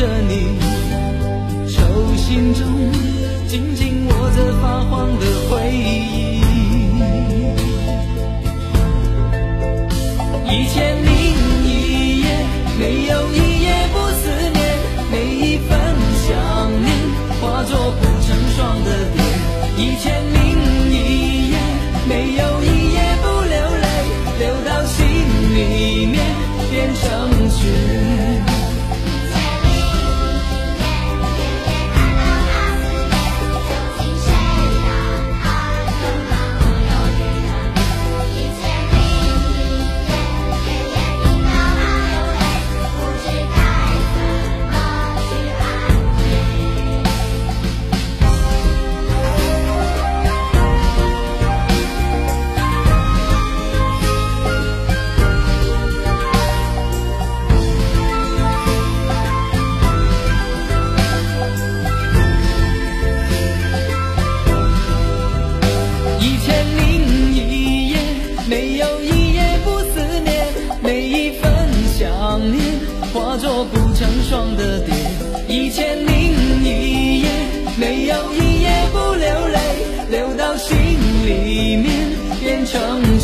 [0.00, 0.58] 着你
[1.68, 1.82] 手
[2.16, 2.90] 心中，
[3.46, 5.39] 紧紧握着发黄的。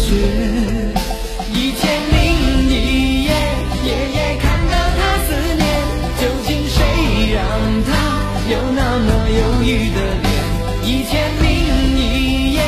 [0.07, 0.15] 雪。
[1.53, 2.15] 一千零
[2.69, 3.31] 一夜，
[3.85, 5.67] 夜夜看到他思念，
[6.21, 6.79] 究竟谁
[7.35, 7.43] 让
[7.83, 7.91] 他
[8.49, 10.29] 有那么忧郁的脸？
[10.85, 11.45] 一千零
[11.99, 12.59] 一夜，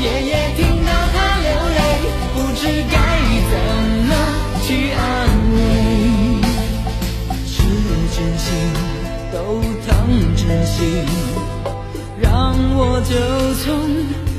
[0.00, 1.78] 夜夜听到他流泪，
[2.34, 2.96] 不知该
[3.50, 3.54] 怎
[4.08, 4.10] 么
[4.62, 4.98] 去安
[5.52, 5.54] 慰。
[7.44, 7.54] 是
[8.16, 8.46] 真心
[9.32, 9.36] 都
[9.86, 9.92] 当
[10.34, 11.04] 真心，
[12.18, 13.12] 让我就
[13.62, 13.66] 从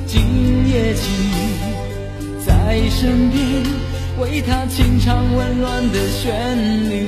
[0.08, 1.06] 今夜起，
[2.90, 3.64] 身边
[4.20, 7.07] 为他轻唱温暖的旋律。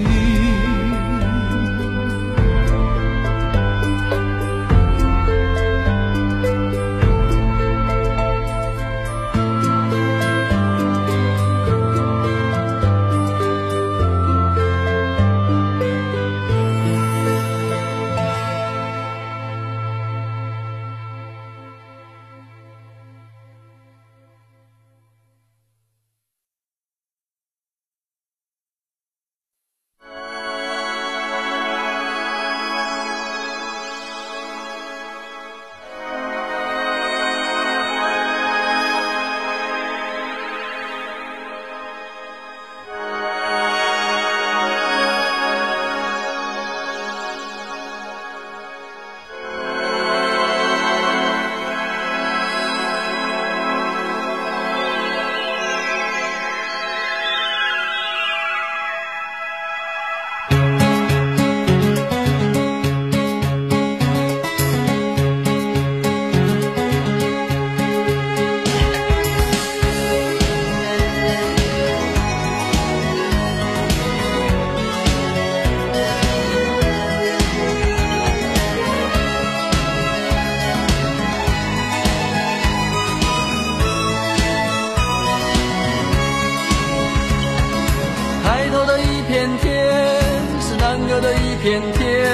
[91.19, 92.29] 的一片天。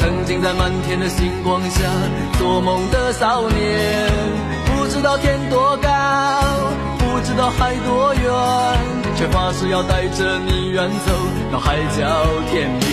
[0.00, 1.80] 曾经在满天的星光下
[2.38, 4.10] 做梦的少年，
[4.66, 5.88] 不知道天多高，
[6.98, 8.24] 不知道海多远，
[9.16, 11.12] 却发誓要带着你远走
[11.52, 12.06] 到海角
[12.50, 12.88] 天边。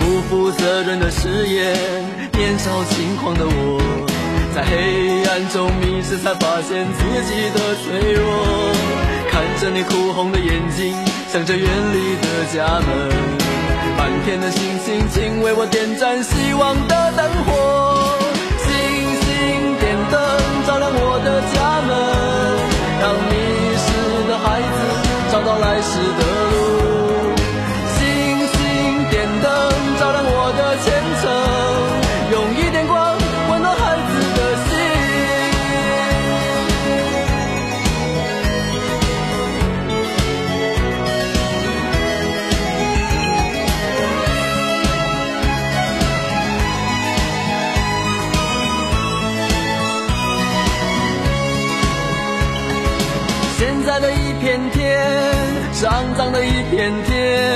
[0.00, 1.76] 不负责任的誓言，
[2.32, 3.78] 年少轻狂的我，
[4.54, 8.24] 在黑暗中迷失，才发现自己的脆弱。
[9.30, 10.94] 看着你哭红的眼睛，
[11.30, 12.90] 想着远离的家门，
[14.24, 17.99] 天的星星，请为我点燃希望的灯火。
[54.00, 54.98] 的一片天，
[55.82, 57.52] 肮脏的一片天，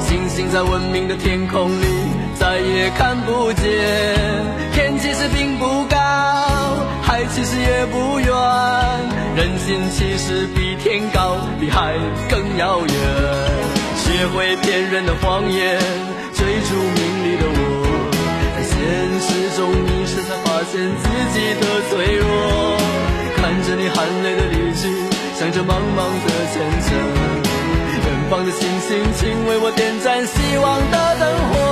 [0.00, 1.84] 星星在文明的天空里
[2.34, 3.64] 再也看不见。
[4.72, 5.96] 天其实并不高，
[7.02, 8.26] 海其实也不远，
[9.36, 11.94] 人心其实比天高，比海
[12.30, 12.94] 更遥远。
[13.96, 15.78] 学会骗人的谎言，
[16.32, 17.60] 追逐名利的我，
[18.56, 18.72] 在现
[19.20, 20.72] 实中迷失，才发现
[21.02, 22.24] 自己的脆弱。
[23.36, 24.53] 看着你含泪的脸。
[25.34, 26.88] 向着茫茫的前程。
[28.04, 31.63] 远方的星星请为我点盏希望的灯火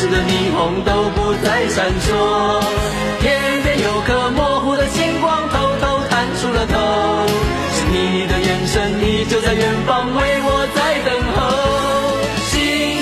[0.00, 2.62] 市的霓虹都不再闪烁
[3.20, 7.26] 天边有颗模糊的星光偷偷探出了头。
[7.74, 11.36] 是你的眼神依旧在远方为我在等候。
[12.46, 12.54] 星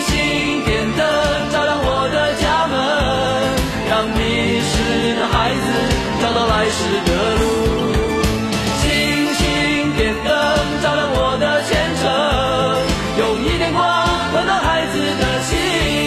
[0.08, 1.04] 星点灯
[1.52, 2.74] 照亮我的家门
[3.90, 5.66] 让迷失的孩子
[6.22, 7.44] 找到来时的路。
[8.80, 8.88] 星
[9.36, 10.32] 星点灯
[10.80, 12.08] 照亮我的前程
[13.18, 13.84] 用一点光
[14.32, 16.05] 温暖孩子的心。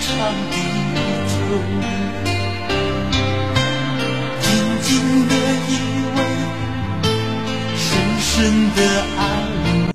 [0.00, 0.10] 长
[0.50, 0.56] 地
[1.26, 1.36] 久
[4.40, 4.46] 紧
[4.82, 4.86] 紧
[5.28, 5.32] 的
[5.68, 5.70] 依
[6.14, 6.18] 偎
[7.76, 7.86] 深
[8.20, 8.30] 深
[8.76, 8.78] 的
[9.18, 9.20] 爱